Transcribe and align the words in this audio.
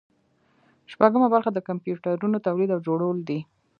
شپږمه 0.91 1.27
برخه 1.35 1.49
د 1.53 1.59
کمپیوټرونو 1.67 2.37
تولید 2.47 2.69
او 2.75 2.79
جوړول 2.87 3.17
دي. 3.27 3.39